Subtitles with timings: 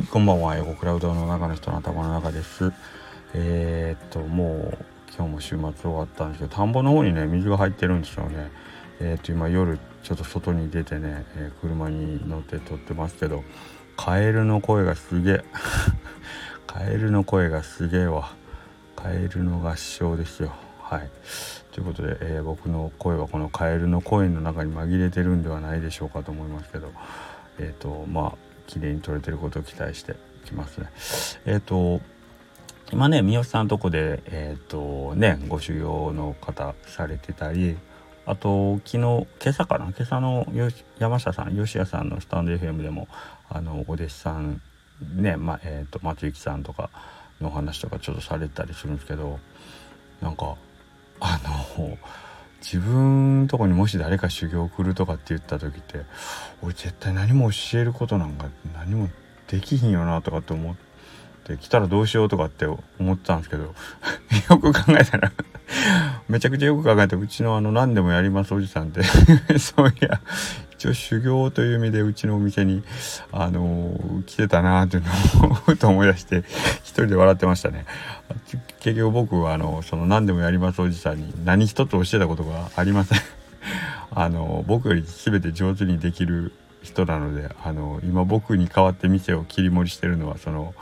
[0.00, 0.56] いこんばんは。
[0.56, 2.72] 英語クラウドの中の人の頭の中です。
[3.34, 4.78] えー、っともう
[5.14, 8.50] 今日も週末終わったんですけど田んぼの方にね水が入ってるんですよね。
[8.98, 13.44] えー、っと今夜ちょっと外に出てね、えー、車に乗って撮ってますけど
[13.98, 15.44] カエルの声がすげえ。
[16.66, 18.32] カエルの声がすげえわ。
[18.96, 20.54] カエルの合唱ですよ。
[20.80, 21.10] はい。
[21.72, 26.90] ということで、えー、僕の声はこのカエルの声の中に紛れてるんではないでしょうかと思いますけど
[27.58, 30.90] えっ、とまあ綺麗に撮れてることを期待してきますね。
[31.44, 32.00] えっ、ー、と
[32.92, 37.76] 今ね三好さんのとこでえっ、とねご修行の方されてたり
[38.26, 39.86] あと昨日今朝かな？
[39.86, 40.46] 今朝の
[40.98, 43.08] 山下さん吉谷さんのスタンド FM でも
[43.48, 44.60] あのお弟子さん
[45.14, 46.90] ね、まえーと、松幸さんとか
[47.40, 49.38] の話とかちょっとされたりするんですけど
[50.20, 50.56] なんか
[51.20, 51.40] あ
[51.78, 51.98] の
[52.60, 56.00] 自分とこにもし誰か修行送るとかって言った時って
[56.62, 59.08] 俺絶対何も教えることなんか何も
[59.48, 60.74] できひんよなとかって思っ
[61.44, 63.62] て来たらどうしようとかって思ってたんですけど
[64.50, 65.32] よく考えたら
[66.28, 69.02] めちゃくちゃよく考えてうちのあの何でもやりますおじさんって。
[69.58, 70.20] そういや
[70.80, 72.82] 一応修行という意味でうちのお店に
[73.32, 76.42] あの、来てたなっていうのをと思い出して
[76.82, 77.84] 一人で笑ってましたね。
[78.80, 83.18] 結局僕はあのその何でもやりますおじさんに何一つ教えたことがありません
[84.10, 90.74] あの僕より全て上手にできる人なのであの今僕に代わって店を切り盛りしてるのはその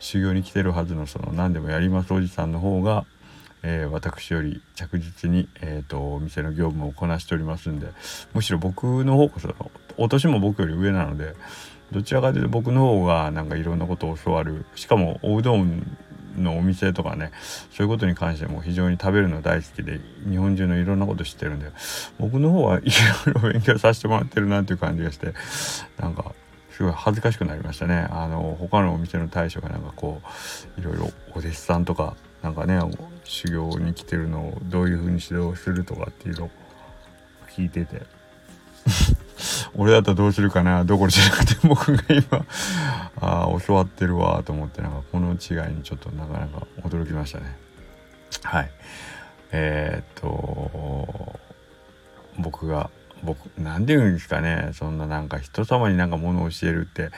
[0.00, 3.06] 修行に来てるはずのその何でもやりますおじさんの方が、
[3.68, 7.88] えー、私より着実に、えーと、お店の業務をこなしておりますんで
[8.32, 9.52] むしろ僕の方こそ
[9.96, 11.34] お年も僕より上なので
[11.90, 15.84] どちらかというと僕の方がなんかいろんなことを教わるしかもおうどん
[16.36, 17.32] のお店とかね
[17.72, 21.72] そういうことに関しても非常に食べるの大好きで日本中のいろんなこと知ってるんで
[22.20, 22.82] 僕の方はい
[23.26, 25.34] ろいろ勉強させてもらってるなっていう感じがして
[25.98, 26.34] なんか
[26.70, 28.06] すごい恥ずかしくなりましたね。
[28.10, 30.20] あの他のお店の大将がなんかこ
[30.76, 32.16] ういろいろお弟子さんとか
[32.46, 32.78] なんかね
[33.24, 36.50] 修行に来てるのをどういうふうに指導するとかっていうのを
[37.50, 38.02] 聞いてて。
[39.74, 40.84] 俺だったらどうするかな？
[40.84, 42.46] どころじゃなくて僕が今
[43.20, 47.56] あ教わってるわと思ってなんかこの違いにちょっとなかなか驚きましたね。
[48.44, 48.70] はい。
[49.50, 51.40] えー、っと
[52.38, 52.90] 僕が
[53.24, 54.70] 僕何て言うんですかね。
[54.72, 57.10] そんななんか人様になんかものを教えるって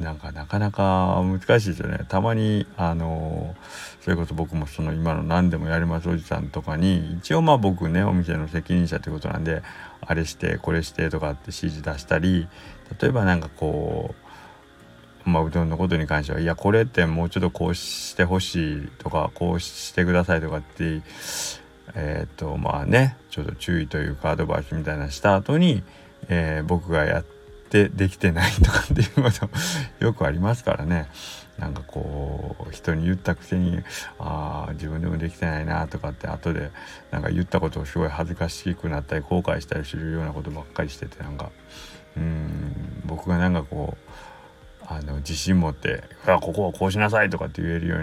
[0.00, 2.04] なんかなかなか難しいですよね。
[2.08, 3.56] たまにあの
[4.00, 9.62] それこそ僕もその今の何でもやりますおじさんとかに一応まあ僕ねお店の責任者ということなんで
[10.00, 12.46] あれしてこれしてとかって指示出したり
[13.00, 14.14] 例えばなんかこ
[15.26, 21.02] うまあうどんのことに関してはいやこれってもうちょっとこうしてほしいとかこうしてくださいとかって
[21.94, 25.82] えっ、とまあねちょっと注意というかアドバイスみたいなした後に、
[26.28, 27.37] えー、僕がやって
[27.68, 31.08] てできてないとかっていうことよくありますからね
[31.58, 33.78] なんかこう人に言ったくせに
[34.18, 36.70] ああ自分でもできてないなとかって後で
[37.10, 41.50] なんか言ったことをすごい恥ずかしくなったり後悔したりするようなことばっかりしててなんか
[42.16, 44.10] うん僕がなんかこう
[44.86, 46.04] あの自信持って
[46.40, 47.96] 「ここはこうしなさい」とかって言えるよ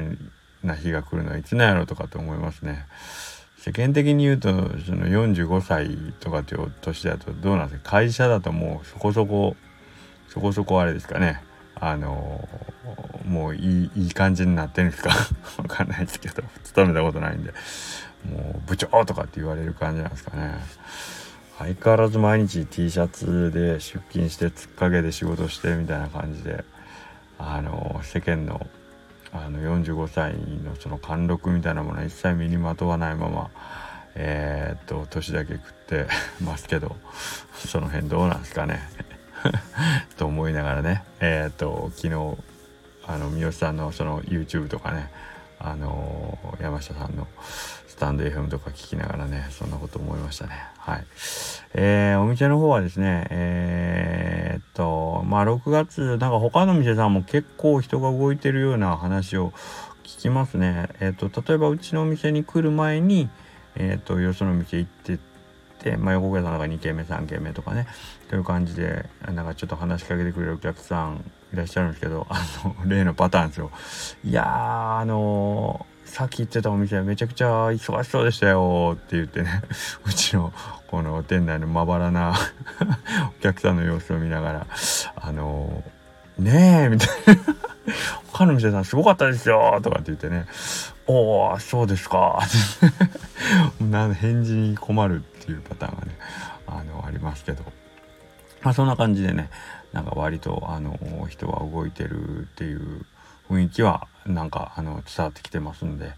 [0.64, 2.86] うな日が来るのはいつなんやろとかって思いますね。
[3.66, 4.50] 世間的に言うと
[4.86, 5.90] その45歳
[6.20, 7.90] とかっていう年だとどうなんですか？
[7.92, 9.56] 会社だともうそこそこ
[10.30, 11.42] そこそこあれですかね？
[11.74, 12.48] あの
[13.28, 15.10] もういいいい感じになってるんですか？
[15.58, 17.54] わかんないですけど勤めたことないんで
[18.30, 20.54] もう部長とかって言われる感じなんですかね？
[21.58, 26.64] 相変わらず毎日 T シャツで出勤して突っかけで仕事してみたいな感じで
[27.40, 28.68] あの世間の
[29.32, 33.50] あの45歳のその貫禄みたいなものは一切身にまとわないまま
[34.16, 36.08] えー、っと年だけ食って
[36.42, 36.96] ますけど
[37.54, 38.82] その辺どうなんですかね。
[40.18, 42.38] と思いながらねえー、っと昨日
[43.08, 45.12] あの三好さんのその YouTube とかね
[45.60, 47.28] あの山下さんの
[47.88, 50.54] スタンド FM とか聞きながらねそんなこと思いましたね。
[50.78, 51.06] はい。
[51.74, 59.52] えー、お店の方はですねえー、っとまあ6月なんか他の店さんも結構人が動いてるような話を
[60.04, 60.90] 聞きますね。
[61.00, 63.30] えー、っと例えばうちのお店に来る前に
[63.76, 65.18] えっとよその店行ってっ
[65.86, 67.88] て、まあ、横倉さんが2軒目3軒目とかね
[68.30, 71.24] という感じでなんかちょっと話しかけてくれるお客さん
[71.56, 73.72] いらっしゃるんですけど あの例のパターンですよ。
[74.24, 79.62] いやーあのー、さっき言ってたお店めちゃくちゃ忙しそうでしたよって言ってね
[80.06, 80.54] うちの
[80.88, 82.36] この店内のまばらな
[83.40, 84.68] お客さんの様子を見ながら
[85.16, 87.56] あのー、ねえみたいな。
[88.34, 90.46] 他の店さんすごかったですよとかって言ってね。
[91.08, 92.40] おおそうですか
[93.80, 96.18] 返事に困るっていうパターンがね
[96.66, 97.64] あのありますけど。
[98.66, 99.50] まあそんな感じでね
[99.96, 101.00] なんか割とあの
[101.30, 103.06] 人は動いてるっていう
[103.50, 106.12] 雰囲気はなんかあの伝わってきてますんで、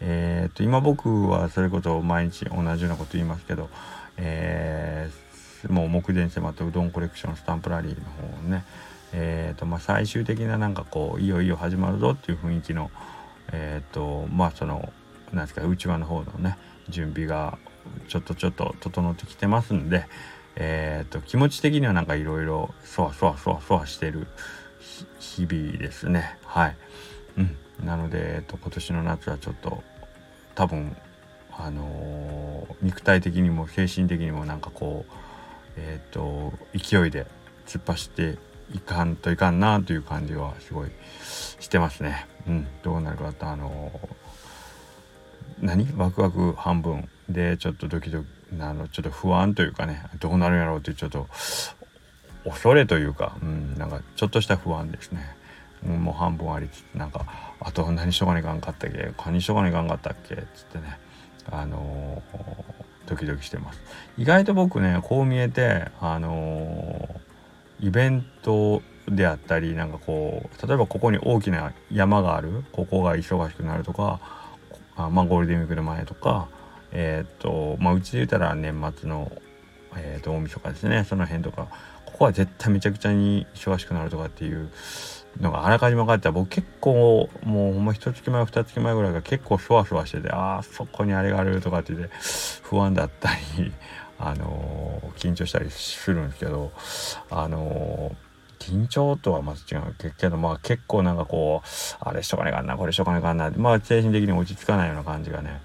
[0.00, 3.70] えー、と今僕はそれこそ毎日同じようなこと言いますけど、
[4.18, 8.64] えー、もう目前に迫ったうどんコレクションスタンプラリーの方をね、
[9.14, 12.90] えーとまあ、最終的ななんかこういよいよ始まるぞっていう雰囲気の
[13.50, 14.92] えっ、ー、とまあその
[15.32, 16.58] なんですか内輪の方のね
[16.90, 17.56] 準備が
[18.08, 20.04] ちょっとちょっと整ってきてますんで、
[20.56, 24.26] えーと、気持ち的にはなんかいろいろそわそわそわそわしてる
[25.18, 26.36] 日々ですね。
[26.44, 26.76] はい、
[27.38, 29.82] うん、なので、えーと、今年の夏はちょっと
[30.54, 30.96] 多分
[31.52, 35.12] あのー、肉体的にも精神的にもなんかこう
[35.76, 37.26] えっ、ー、と勢いで
[37.66, 38.38] 突っ走って
[38.74, 40.90] いかんといかんなという感じはすごい
[41.60, 42.26] してますね。
[42.46, 43.92] うん、どうなるかとあの、
[45.60, 45.86] 何？
[45.96, 48.28] ワクワク半分でちょっとドキドキ
[48.60, 51.26] あのちょっと不安というかねどうなるんやろうというちょっと
[52.44, 55.36] 恐れというか、うん、なんかちょっとした不安ですね。
[55.84, 57.26] もう半分ありつつなんか
[57.60, 60.98] あと何しとかにかんかったっけ何しとかにかんかったっけっつってね
[61.50, 63.80] あのー、ドキドキしてます
[64.16, 74.20] 意外と僕ねこう見えてあのー、イベントであったりなんかこう例えばここに大きな山があるここが忙しくなるとか
[74.94, 76.48] あまあゴールデンウィークの前とか
[76.92, 79.32] えっ、とまあうちで言ったら年末の、
[79.96, 81.04] えー、と大晦日ですね。
[81.04, 81.68] その辺とか。
[82.12, 84.70] ここは絶対めちゃくちゃに忙しくなるとかっていう
[85.40, 92.14] のがあらかじめ分かってた僕結構もうほんま一月前二月前ぐらいが結構そわそわしててああそこにあれがあるとかって言って
[92.62, 93.72] 不安だったり
[94.18, 96.70] あのー、緊張したりするんですけど
[97.30, 101.68] あのー、緊張とはまず違うけどまあ結構なんかこう
[102.00, 105.60] あれしとかねかんなこれしとかねかんなまあ精神的に落ち着かないような感じがね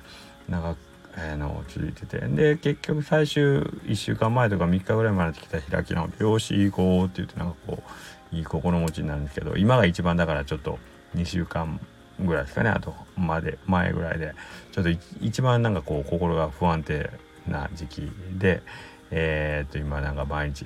[0.50, 0.76] なんか
[1.18, 2.20] えー、の続いてて。
[2.20, 7.84] で結局最終1週間前とか3日ぐらいまで来た開き直って「よし行こう」って言ってなんかこ
[8.32, 10.78] ういい心持ちになるんですけど今が一番だからちょっと
[11.16, 11.80] 2週間
[12.20, 12.70] ぐらいですかね。
[12.70, 14.34] あとまで前ぐらいで。
[14.72, 14.90] ちょっと
[15.22, 17.10] 一番なんかこう心が不安定
[17.48, 18.62] な時期で
[19.10, 20.66] えー、っと今なんか毎日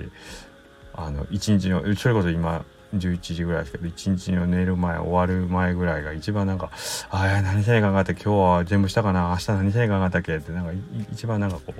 [0.94, 2.64] あの一日のそれこそ今
[2.94, 6.70] 11時ぐらいですけど一日の寝る前終わる前ぐらいが一番なんか
[7.10, 10.72] 「ああ何せねえかんかった今日は全部したかな明日何せねえかんかったっけ?」ってなんか
[11.12, 11.74] 一番なんかこ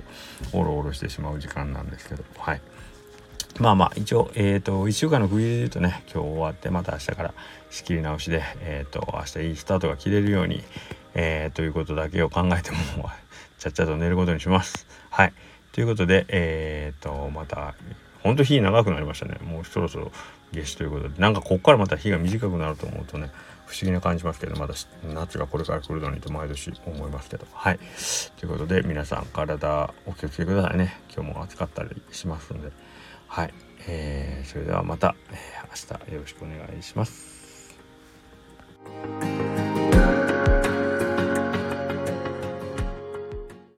[0.53, 2.61] うおろおろしてしまう時間なんですけどはい。
[3.59, 7.33] まあまあ一応えっ、ー、と1週間の区切りで言うとね今日終わってまた明日から
[7.69, 10.63] 仕切り直しでえっ、ー、と明日いいスタートが切れるように
[11.15, 12.77] えー、ということだけを考えても
[13.59, 14.87] ちゃっちゃと寝ることにします。
[15.11, 15.33] はい。
[15.71, 17.75] ということでえっ、とまた
[18.23, 19.37] ほんと日長くなりましたね。
[19.43, 20.11] もうそろそろ
[20.53, 21.21] 夏至ということで。
[21.21, 23.29] なんかこっからまた日が短くなると思うとね
[23.65, 24.73] 不思議な感じしますけどまだ
[25.13, 27.45] 夏がこれから来るのにと毎年思いますけど。
[27.53, 27.79] はい。
[28.37, 31.01] ということで皆さん体お気をつけくださいね。
[31.13, 32.71] 今日も暑かったりしますので。
[33.27, 33.53] はい、
[33.87, 37.75] えー、それではまた、えー、明日よろしくお願いします。